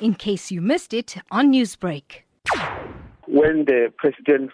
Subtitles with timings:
[0.00, 2.22] in case you missed it on Newsbreak.
[3.26, 4.50] When the president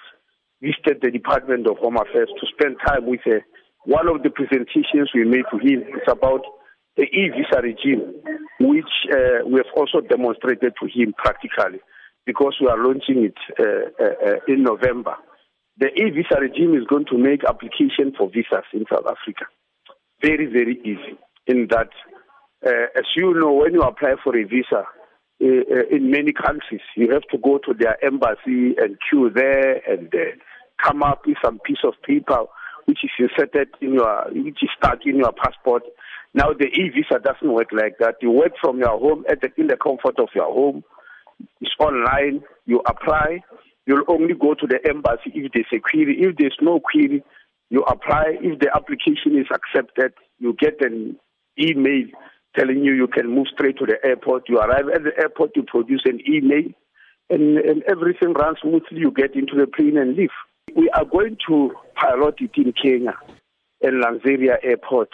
[0.60, 3.40] visited the Department of Home Affairs to spend time with her,
[3.84, 6.42] one of the presentations we made to him is about
[6.96, 8.14] the e-visa regime,
[8.60, 11.80] which uh, we have also demonstrated to him practically
[12.24, 15.16] because we are launching it uh, uh, uh in November.
[15.78, 19.46] The e-visa regime is going to make application for visas in South Africa
[20.22, 21.90] very, very easy in that,
[22.64, 24.84] uh, as you know, when you apply for a visa,
[25.42, 30.18] in many countries, you have to go to their embassy and queue there and uh,
[30.82, 32.44] come up with some piece of paper
[32.86, 35.82] which is inserted in your, which is stuck in your passport.
[36.34, 38.16] Now the e-visa doesn't work like that.
[38.20, 40.82] You work from your home at the, in the comfort of your home.
[41.60, 42.42] It's online.
[42.66, 43.42] You apply.
[43.86, 46.16] You'll only go to the embassy if there's a query.
[46.20, 47.22] If there's no query,
[47.70, 48.38] you apply.
[48.40, 51.18] If the application is accepted, you get an
[51.58, 52.06] email
[52.56, 54.48] telling you you can move straight to the airport.
[54.48, 56.64] You arrive at the airport, you produce an email,
[57.30, 58.98] and, and everything runs smoothly.
[58.98, 60.30] You get into the plane and leave.
[60.76, 63.14] We are going to pilot it in Kenya
[63.82, 65.10] and Lanseria Airport,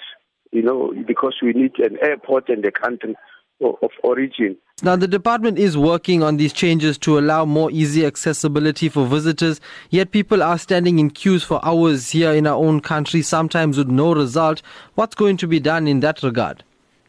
[0.53, 3.17] you know, because we need an airport in the country
[3.61, 4.57] of origin.
[4.83, 9.61] Now, the department is working on these changes to allow more easy accessibility for visitors,
[9.91, 13.89] yet people are standing in queues for hours here in our own country, sometimes with
[13.89, 14.63] no result.
[14.95, 16.63] What's going to be done in that regard?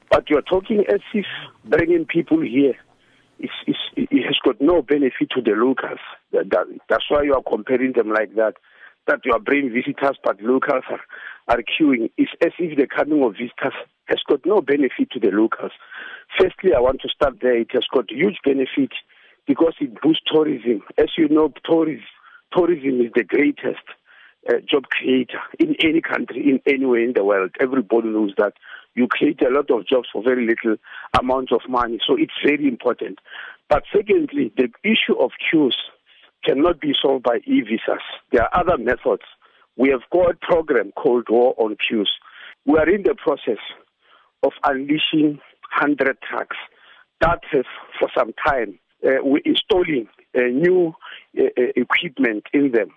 [0.10, 1.26] But you're talking as if
[1.66, 2.76] bringing people here
[3.40, 6.00] is, is, it has got no benefit to the locals.
[6.32, 8.56] That, that, that's why you are comparing them like that.
[9.08, 11.02] That you are bringing visitors, but locals are,
[11.48, 12.12] are queuing.
[12.18, 13.74] It's as if the coming of visitors
[14.06, 15.72] has got no benefit to the locals.
[16.38, 17.58] Firstly, I want to start there.
[17.58, 18.92] It has got huge benefit
[19.48, 20.82] because it boosts tourism.
[20.98, 22.04] As you know, tourism,
[22.56, 23.86] tourism is the greatest
[24.48, 27.52] uh, job creator in any country, in anywhere in the world.
[27.60, 28.54] Everybody knows that.
[28.96, 30.76] You create a lot of jobs for very little
[31.20, 32.00] amount of money.
[32.06, 33.20] So it's very important.
[33.70, 35.78] But secondly, the issue of queues
[36.44, 38.02] cannot be solved by e-visas.
[38.32, 39.24] There are other methods.
[39.78, 42.10] We have got a program called War on Queues.
[42.66, 43.62] We are in the process
[44.44, 45.40] of unleashing
[45.80, 46.58] 100 trucks.
[47.22, 50.94] That for some time, uh, we're installing uh, new
[51.38, 52.90] uh, uh, equipment in them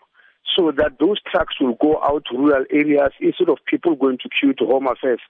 [0.57, 4.29] so that those trucks will go out to rural areas instead of people going to
[4.29, 5.21] queue to home affairs.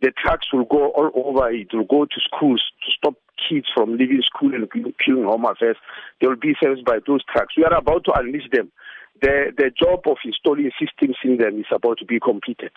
[0.00, 1.50] The trucks will go all over.
[1.50, 3.14] It will go to schools to stop
[3.48, 5.76] kids from leaving school and queuing home affairs.
[6.20, 7.54] They will be serviced by those trucks.
[7.56, 8.72] We are about to unleash them.
[9.20, 12.72] The, the job of installing systems in them is about to be completed.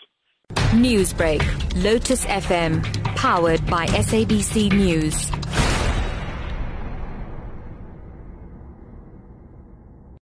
[0.74, 1.42] Newsbreak,
[1.84, 2.84] Lotus FM,
[3.16, 5.45] powered by SABC News.